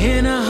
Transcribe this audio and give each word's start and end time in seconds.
in 0.00 0.24
a 0.24 0.49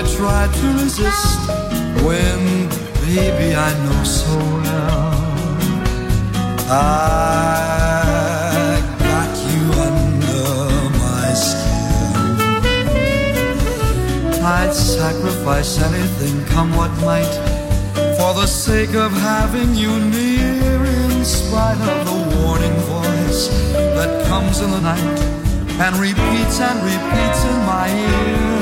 I 0.00 0.02
try 0.16 0.48
to 0.48 0.66
resist 0.80 1.40
when, 2.06 2.40
baby, 3.04 3.54
I 3.54 3.70
know 3.84 4.02
so 4.02 4.34
well 4.34 5.12
I 6.70 6.80
got 8.98 9.32
you 9.52 9.64
under 9.88 10.88
my 11.04 11.28
skin. 11.34 12.32
I'd 14.42 14.72
sacrifice 14.72 15.78
anything, 15.82 16.46
come 16.46 16.74
what 16.74 16.90
might, 17.02 17.34
for 18.16 18.32
the 18.32 18.46
sake 18.46 18.94
of 18.94 19.12
having 19.12 19.74
you 19.74 19.98
near, 19.98 20.82
in 21.10 21.24
spite 21.26 21.76
of 21.76 22.06
the 22.06 22.18
warning 22.40 22.76
voice 22.88 23.48
that 23.98 24.26
comes 24.28 24.60
in 24.62 24.70
the 24.70 24.80
night 24.80 25.20
and 25.78 25.94
repeats 25.96 26.58
and 26.58 26.82
repeats 26.84 27.44
in 27.44 27.66
my 27.66 27.86
ear. 27.90 28.59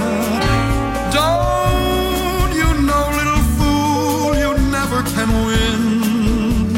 and 5.29 5.47
win. 5.47 6.75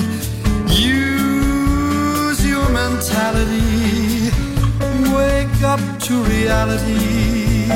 Use 0.68 2.46
your 2.46 2.68
mentality, 2.70 4.30
wake 5.14 5.62
up 5.62 5.80
to 6.00 6.22
reality. 6.24 7.68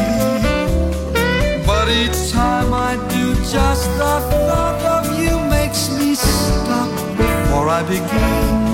But 1.66 1.88
each 1.88 2.32
time 2.32 2.72
I 2.72 2.96
do, 3.08 3.34
just 3.50 3.88
the 3.98 4.20
thought 4.30 4.82
of 4.96 5.18
you 5.18 5.38
makes 5.50 5.90
me 5.90 6.14
stop 6.14 6.90
before 7.16 7.68
I 7.68 7.82
begin. 7.82 8.73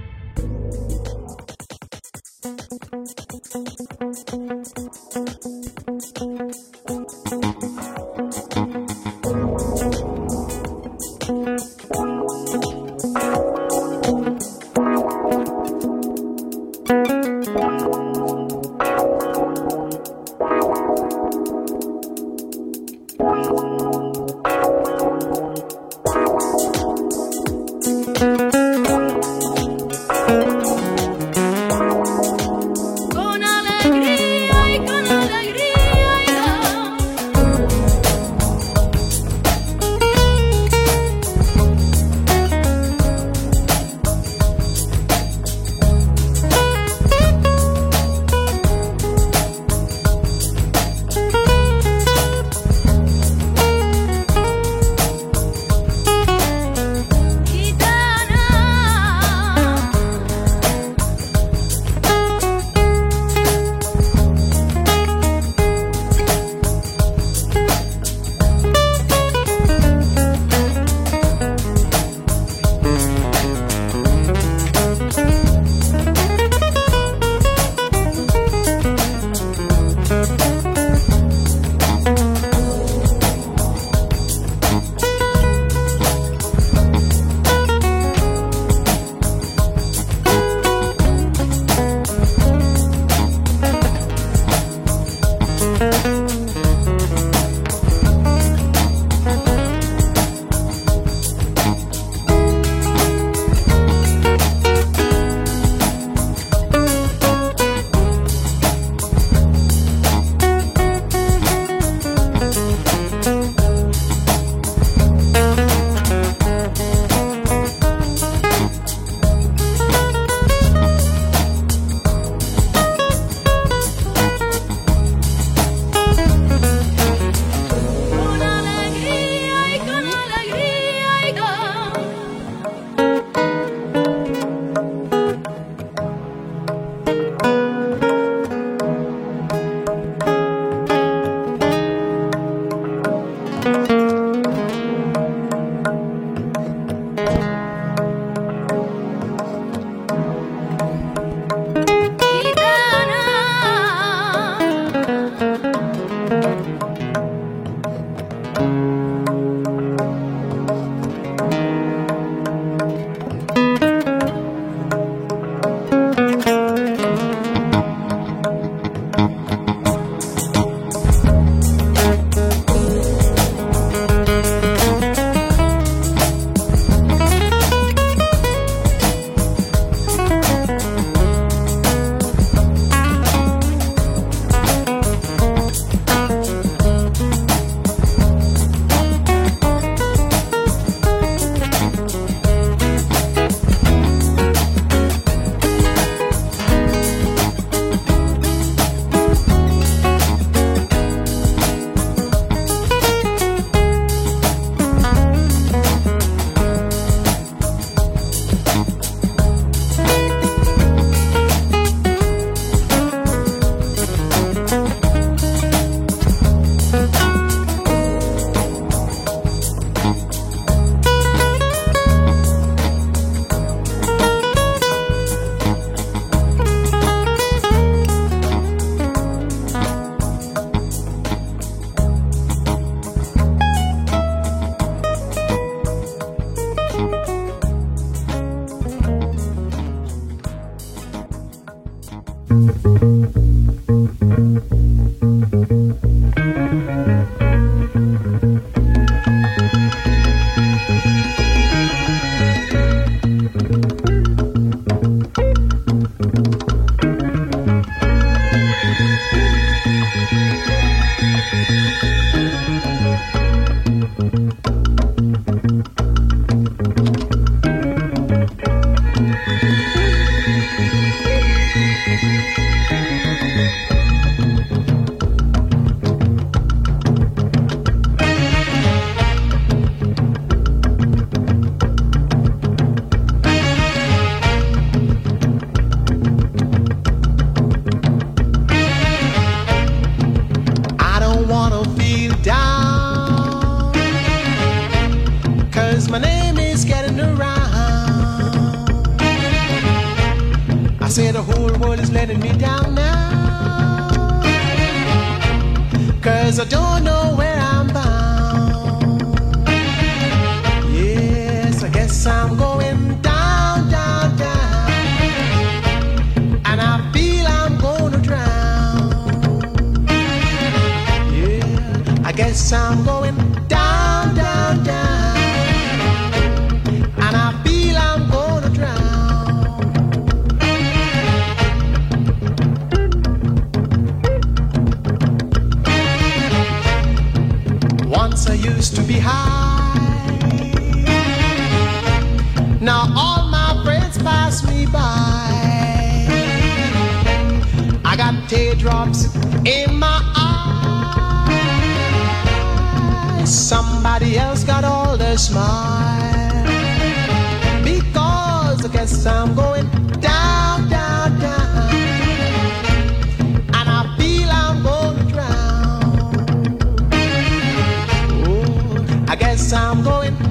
as 369.51 369.73
I'm 369.73 370.01
going. 370.01 370.50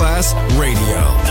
The 0.00 0.56
radio 0.58 1.29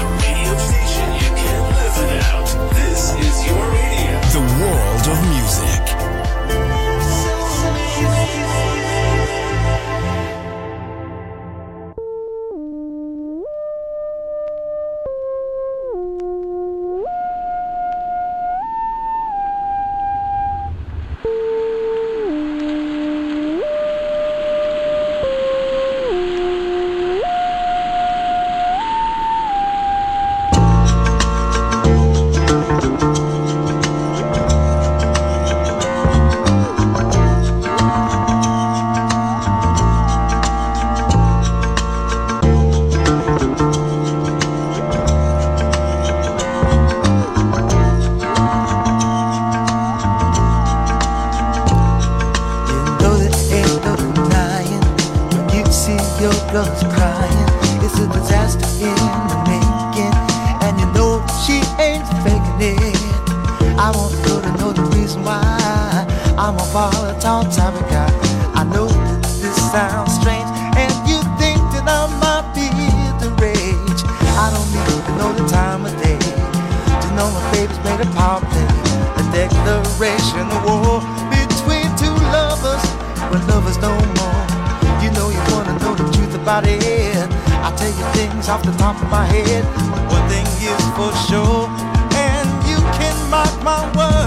declaration 79.39 80.45
of 80.51 80.61
war 80.67 80.99
between 81.31 81.87
two 81.95 82.17
lovers, 82.35 82.83
but 83.31 83.39
lovers 83.47 83.77
no 83.77 83.93
more. 84.19 84.43
You 85.01 85.09
know 85.15 85.29
you 85.35 85.41
wanna 85.53 85.79
know 85.79 85.95
the 85.95 86.03
truth 86.11 86.35
about 86.35 86.65
it. 86.67 86.83
I 87.65 87.69
tell 87.79 87.93
you 87.99 88.05
things 88.17 88.49
off 88.49 88.63
the 88.63 88.75
top 88.83 89.01
of 89.01 89.09
my 89.09 89.25
head. 89.25 89.63
One 90.11 90.25
thing 90.27 90.47
is 90.71 90.83
for 90.97 91.11
sure, 91.27 91.69
and 92.27 92.49
you 92.69 92.79
can 92.99 93.15
mark 93.29 93.53
my 93.63 93.81
words. 93.95 94.18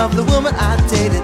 Of 0.00 0.16
the 0.16 0.24
woman 0.24 0.54
I 0.56 0.80
dated. 0.88 1.20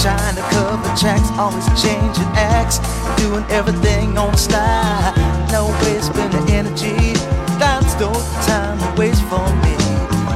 Trying 0.00 0.36
to 0.36 0.44
cover 0.48 0.90
tracks, 0.96 1.28
always 1.36 1.66
changing 1.76 2.30
acts, 2.34 2.80
doing 3.20 3.44
everything 3.50 4.16
on 4.16 4.32
the 4.32 4.40
slide. 4.40 5.12
No 5.52 5.68
way 5.84 6.00
spending 6.00 6.48
energy, 6.48 7.12
that's 7.60 7.92
no 8.00 8.10
time 8.48 8.80
to 8.80 8.88
waste 8.98 9.22
for 9.28 9.44
me. 9.60 9.76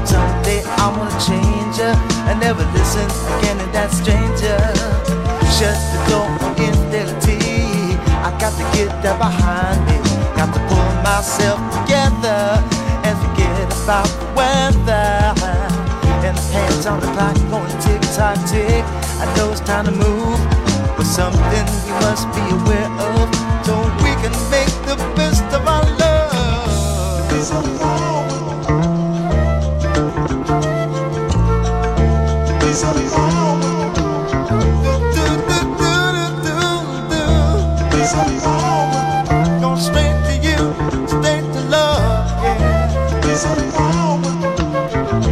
Someday 0.05 0.61
I 0.85 0.93
wanna 0.97 1.17
change 1.17 1.77
her 1.81 1.97
and 2.29 2.39
never 2.41 2.65
listen 2.77 3.09
again 3.41 3.57
to 3.57 3.67
that 3.73 3.91
stranger. 3.91 4.61
Shut 5.57 5.77
the 5.93 6.01
door 6.13 6.29
on 6.45 6.53
infidelity. 6.61 7.97
I 8.21 8.31
got 8.39 8.53
to 8.61 8.65
get 8.77 8.93
that 9.03 9.17
behind 9.19 9.81
me. 9.89 9.97
Got 10.37 10.53
to 10.55 10.61
pull 10.69 10.89
myself 11.03 11.59
together 11.73 12.61
and 13.05 13.15
forget 13.25 13.67
about 13.83 14.09
the 14.21 14.27
weather. 14.37 15.35
And 16.27 16.37
the 16.37 16.43
hands 16.53 16.85
on 16.85 17.01
the 17.01 17.07
clock 17.17 17.38
going 18.19 18.45
tick. 18.47 18.85
I 19.23 19.33
know 19.37 19.53
it's 19.53 19.61
time 19.61 19.85
to 19.85 19.93
move, 19.93 20.41
but 20.97 21.05
something 21.07 21.67
we 21.87 21.93
must 22.03 22.27
be 22.35 22.43
aware 22.59 22.91
of 23.15 23.29
so 23.65 23.75
we 24.03 24.11
can 24.23 24.35
make 24.51 24.75
the 24.91 24.97
best 25.15 25.45
of 25.55 25.67
our 25.67 25.85
love. 25.99 26.19
Go 39.61 39.77
straight 39.77 40.19
to 40.27 40.35
you, 40.43 40.59
straight 41.07 41.47
to 41.55 41.61
love, 41.71 42.43
yeah. 42.43 42.59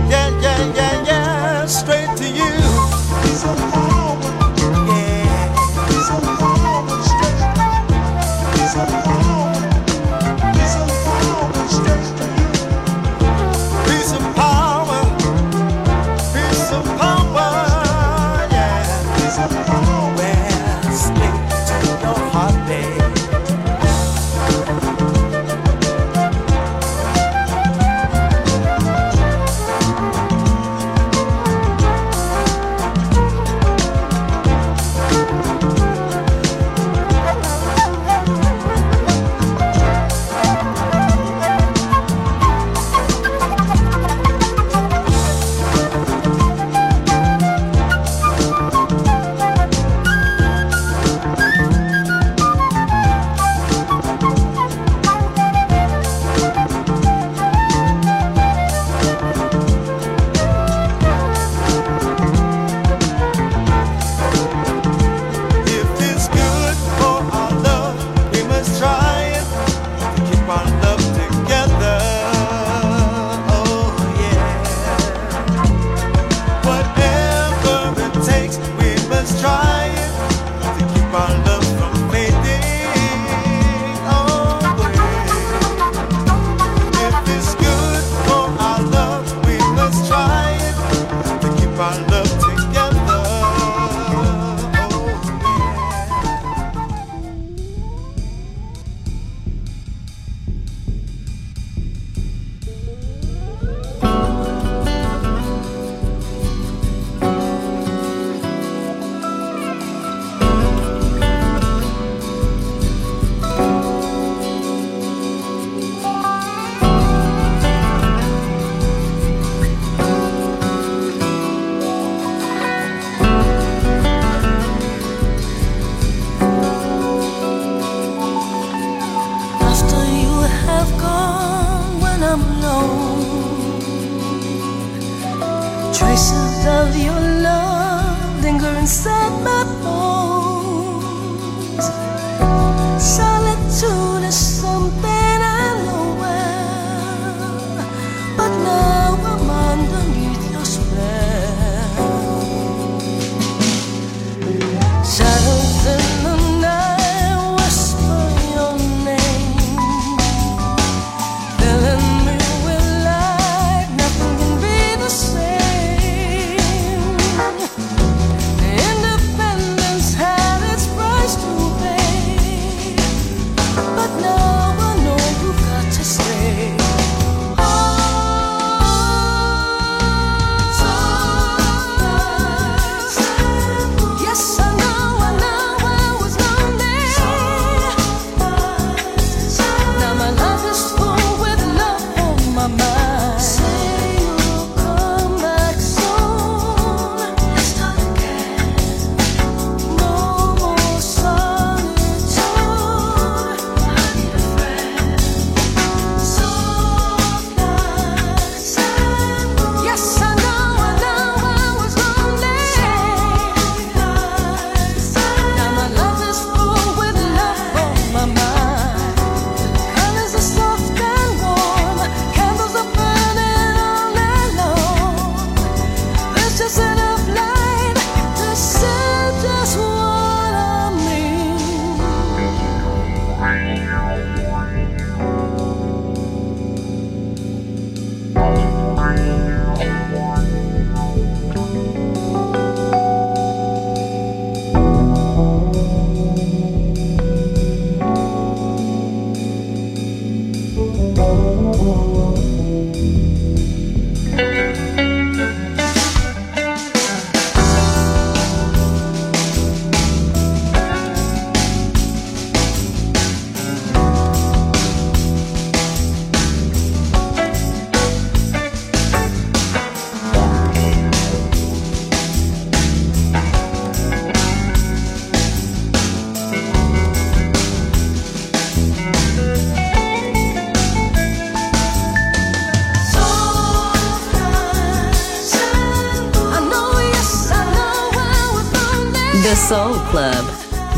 Yeah, 0.09 0.29
yeah, 0.41 0.75
yeah, 0.75 1.05
yeah, 1.07 1.67
straight 1.67 2.17
to 2.19 2.29
you. 2.29 2.76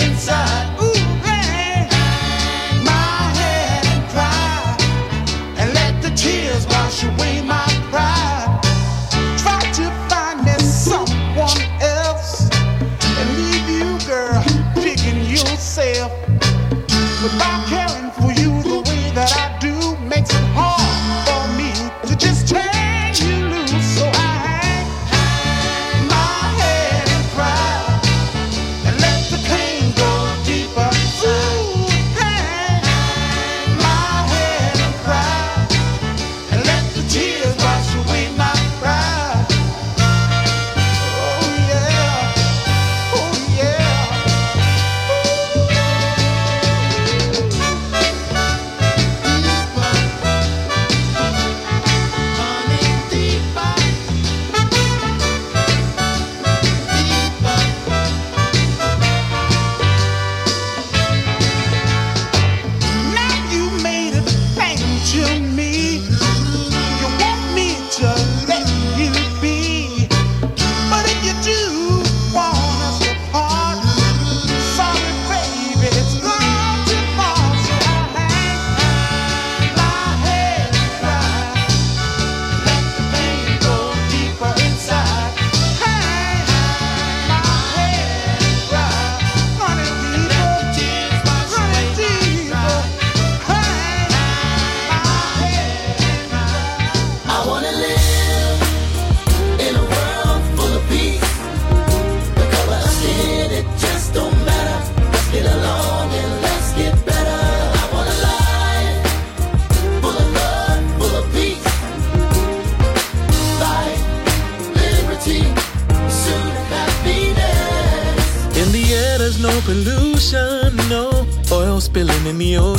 Inside. 0.00 0.77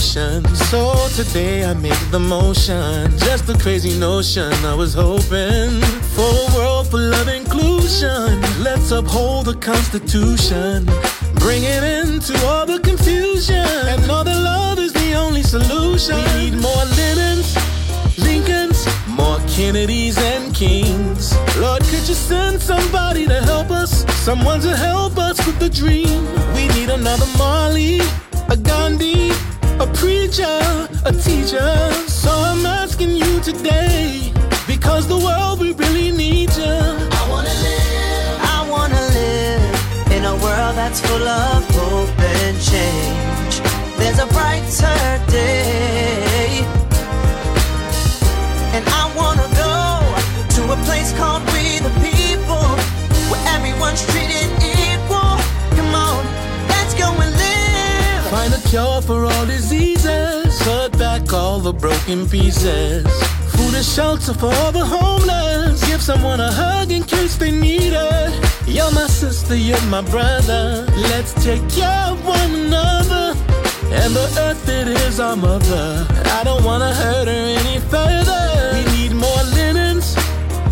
So 0.09 0.95
today 1.15 1.63
I 1.63 1.75
made 1.75 1.93
the 2.09 2.19
motion. 2.19 3.15
Just 3.19 3.47
a 3.47 3.55
crazy 3.59 3.99
notion. 3.99 4.51
I 4.65 4.73
was 4.73 4.95
hoping 4.95 5.81
for 6.15 6.25
a 6.25 6.55
world 6.55 6.87
full 6.87 7.13
of 7.13 7.27
inclusion. 7.27 8.41
Let's 8.63 8.89
uphold 8.89 9.45
the 9.45 9.53
Constitution. 9.53 10.85
Bring 11.35 11.61
it 11.61 11.83
into 11.83 12.33
all 12.47 12.65
the 12.65 12.79
confusion. 12.79 13.67
And 13.85 14.07
know 14.07 14.23
that 14.23 14.35
love 14.35 14.79
is 14.79 14.93
the 14.93 15.13
only 15.13 15.43
solution. 15.43 16.15
We 16.15 16.49
need 16.49 16.53
more 16.59 16.85
Lennons, 16.97 17.53
Lincolns, 18.17 18.87
more 19.09 19.37
Kennedys 19.47 20.17
and 20.17 20.55
Kings. 20.55 21.37
Lord, 21.57 21.83
could 21.83 22.07
you 22.09 22.15
send 22.15 22.59
somebody 22.59 23.27
to 23.27 23.43
help 23.43 23.69
us? 23.69 24.05
Someone 24.25 24.59
to 24.61 24.75
help 24.75 25.19
us 25.19 25.37
with 25.45 25.59
the 25.59 25.69
dream. 25.69 26.25
We 26.55 26.67
need 26.69 26.89
another 26.89 27.27
Marley, 27.37 27.99
a 28.49 28.57
Gandhi, 28.57 29.33
a 29.79 29.87
preacher, 29.93 30.59
a 31.05 31.11
teacher. 31.11 31.71
So 32.07 32.29
I'm 32.29 32.65
asking 32.65 33.11
you 33.11 33.39
today, 33.39 34.31
because 34.67 35.07
the 35.07 35.17
world 35.17 35.59
we 35.61 35.71
really 35.73 36.11
need 36.11 36.49
you. 36.55 36.79
I 37.21 37.27
wanna 37.29 37.55
live. 37.67 38.39
I 38.55 38.67
wanna 38.69 39.01
live 39.19 40.11
in 40.11 40.25
a 40.25 40.35
world 40.43 40.75
that's 40.75 40.99
full 40.99 41.27
of 41.27 41.63
hope 41.75 42.19
and 42.19 42.57
change. 42.61 43.61
There's 43.97 44.19
a 44.19 44.27
brighter 44.27 45.01
day. 45.27 46.65
And 48.75 48.83
I 49.01 49.03
wanna 49.15 49.47
go 49.65 49.75
to 50.55 50.61
a 50.73 50.77
place 50.87 51.13
called 51.13 51.43
We 51.53 51.79
the 51.79 51.93
People, 52.03 52.67
where 53.31 53.43
everyone's 53.55 54.05
treated 54.11 54.49
cure 58.69 59.01
for 59.01 59.25
all 59.25 59.45
diseases. 59.45 60.59
Put 60.61 60.97
back 60.97 61.33
all 61.33 61.59
the 61.59 61.73
broken 61.73 62.29
pieces. 62.29 63.03
Food 63.53 63.73
and 63.73 63.85
shelter 63.85 64.33
for 64.33 64.53
all 64.61 64.71
the 64.71 64.85
homeless. 64.85 65.83
Give 65.87 66.01
someone 66.01 66.39
a 66.39 66.51
hug 66.51 66.91
in 66.91 67.03
case 67.03 67.35
they 67.35 67.51
need 67.51 67.93
it. 67.93 68.31
You're 68.67 68.91
my 68.91 69.07
sister, 69.07 69.55
you're 69.55 69.85
my 69.87 70.01
brother. 70.01 70.85
Let's 71.11 71.33
take 71.43 71.67
care 71.69 72.05
of 72.11 72.23
one 72.25 72.51
another. 72.65 73.33
And 74.01 74.13
the 74.13 74.27
earth, 74.45 74.69
it 74.69 74.87
is 74.87 75.19
our 75.19 75.35
mother. 75.35 76.05
I 76.37 76.43
don't 76.43 76.63
wanna 76.63 76.93
hurt 76.93 77.27
her 77.27 77.45
any 77.61 77.79
further. 77.93 78.43
We 78.75 78.81
need 78.97 79.13
more 79.15 79.43
Lennons, 79.57 80.15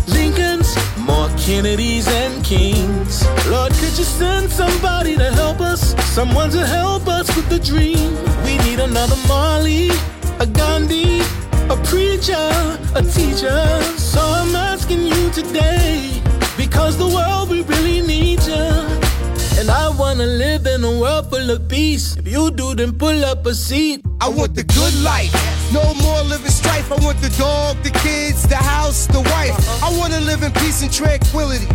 Lincolns, 0.06 0.70
more 0.98 1.28
Kennedys 1.36 2.06
and 2.06 2.44
Kings. 2.44 3.27
Lord, 3.50 3.72
could 3.72 3.96
you 3.96 4.04
send 4.04 4.50
somebody 4.50 5.16
to 5.16 5.32
help 5.32 5.60
us? 5.60 5.94
Someone 6.12 6.50
to 6.50 6.66
help 6.66 7.08
us 7.08 7.34
with 7.34 7.48
the 7.48 7.58
dream. 7.58 8.14
We 8.44 8.58
need 8.58 8.78
another 8.78 9.16
Marley, 9.26 9.88
a 10.38 10.46
Gandhi, 10.46 11.20
a 11.70 11.76
preacher, 11.84 12.50
a 12.94 13.02
teacher. 13.02 13.60
So 13.96 14.20
I'm 14.20 14.54
asking 14.54 15.06
you 15.06 15.30
today, 15.30 16.20
because 16.58 16.98
the 16.98 17.06
world 17.06 17.48
we 17.48 17.62
really 17.62 18.02
need 18.02 18.42
you. 18.42 18.68
And 19.58 19.70
I 19.70 19.88
wanna 19.98 20.26
live 20.26 20.57
in 20.78 20.84
a 20.84 21.00
world 21.00 21.28
full 21.28 21.50
of 21.50 21.68
peace. 21.68 22.16
If 22.16 22.28
you 22.28 22.50
do, 22.50 22.74
then 22.74 22.92
pull 22.96 23.24
up 23.24 23.44
a 23.46 23.54
seat. 23.54 24.04
I 24.20 24.28
want 24.28 24.54
the 24.54 24.62
good 24.62 24.94
life. 25.02 25.32
No 25.72 25.82
more 25.94 26.22
living 26.22 26.50
strife. 26.50 26.90
I 26.92 26.96
want 27.04 27.20
the 27.20 27.30
dog, 27.36 27.76
the 27.82 27.90
kids, 27.90 28.46
the 28.46 28.56
house, 28.56 29.06
the 29.06 29.20
wife. 29.20 29.58
Uh-huh. 29.58 29.88
I 29.88 29.98
want 29.98 30.12
to 30.12 30.20
live 30.20 30.42
in 30.42 30.52
peace 30.52 30.82
and 30.82 30.92
tranquility. 30.92 31.66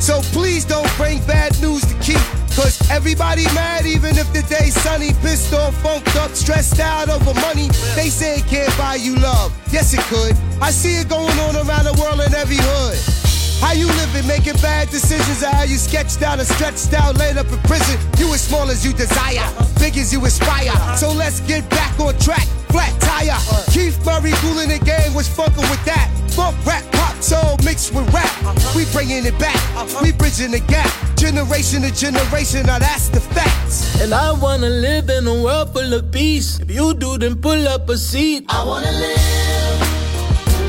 So 0.00 0.20
please 0.36 0.64
don't 0.64 0.90
bring 0.96 1.18
bad 1.26 1.60
news 1.60 1.82
to 1.86 1.94
keep. 2.00 2.22
Cause 2.54 2.78
everybody 2.90 3.44
mad 3.52 3.84
even 3.84 4.16
if 4.16 4.32
the 4.32 4.42
day's 4.42 4.74
sunny. 4.80 5.12
Pissed 5.22 5.52
off, 5.52 5.74
funked 5.82 6.16
up, 6.16 6.30
stressed 6.30 6.78
out 6.78 7.08
over 7.08 7.34
money. 7.40 7.68
They 7.96 8.08
say 8.08 8.38
it 8.38 8.46
can't 8.46 8.74
buy 8.78 8.94
you 8.94 9.16
love. 9.16 9.52
Yes, 9.72 9.92
it 9.92 10.00
could. 10.06 10.36
I 10.62 10.70
see 10.70 10.96
it 11.00 11.08
going 11.08 11.38
on 11.40 11.56
around 11.56 11.84
the 11.84 11.96
world 12.00 12.20
in 12.20 12.32
every 12.34 12.58
hood. 12.58 13.25
How 13.60 13.72
you 13.72 13.86
living, 13.86 14.26
making 14.26 14.56
bad 14.62 14.90
decisions, 14.90 15.42
or 15.42 15.50
how 15.50 15.64
you 15.64 15.76
sketched 15.76 16.22
out 16.22 16.38
and 16.38 16.46
stretched 16.46 16.92
out, 16.94 17.16
laid 17.16 17.36
up 17.36 17.50
in 17.50 17.58
prison. 17.64 17.98
You 18.18 18.32
as 18.34 18.42
small 18.42 18.70
as 18.70 18.84
you 18.84 18.92
desire, 18.92 19.46
big 19.78 19.96
as 19.96 20.12
you 20.12 20.24
aspire. 20.24 20.76
So 20.96 21.12
let's 21.12 21.40
get 21.40 21.68
back 21.70 21.98
on 21.98 22.16
track. 22.18 22.46
Flat 22.68 22.92
tire. 23.00 23.38
Keith 23.70 23.98
Murray, 24.04 24.32
cooling 24.42 24.68
the 24.68 24.78
game, 24.84 25.14
was 25.14 25.28
fucking 25.28 25.68
with 25.70 25.84
that. 25.84 26.10
Funk, 26.32 26.54
rap, 26.66 26.84
pop, 26.92 27.22
soul 27.22 27.56
mixed 27.64 27.94
with 27.94 28.06
rap. 28.12 28.30
We 28.76 28.84
bringing 28.92 29.24
it 29.24 29.38
back. 29.38 29.56
We 30.02 30.12
bridging 30.12 30.50
the 30.50 30.60
gap. 30.60 30.92
Generation 31.16 31.80
to 31.82 31.94
generation, 31.94 32.66
now 32.66 32.78
that's 32.78 33.08
the 33.08 33.20
facts. 33.20 34.00
And 34.02 34.12
I 34.12 34.32
wanna 34.32 34.68
live 34.68 35.08
in 35.08 35.26
a 35.26 35.42
world 35.42 35.72
full 35.72 35.94
of 35.94 36.12
peace. 36.12 36.60
If 36.60 36.70
you 36.70 36.92
do, 36.92 37.16
then 37.16 37.36
pull 37.36 37.66
up 37.66 37.88
a 37.88 37.96
seat. 37.96 38.44
I 38.50 38.62
wanna 38.64 38.92
live 38.92 39.82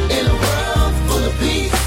in 0.09 0.25
a 0.25 0.33
world 0.33 0.93
full 1.07 1.25
of 1.25 1.37
peace. 1.39 1.86